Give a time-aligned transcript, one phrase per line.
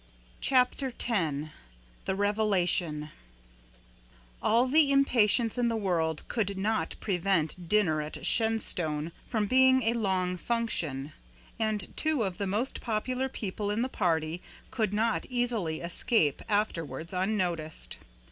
[0.39, 1.49] CHAPTER X
[2.05, 3.11] THE REVELATION
[4.41, 9.93] All the impatience in the world could not prevent dinner at Shenstone from being a
[9.93, 11.13] long function,
[11.59, 14.41] and two of the most popular people in the party
[14.71, 17.97] could not easily escape afterwards unnoticed.